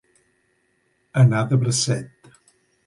[1.25, 2.37] Anar de bracet.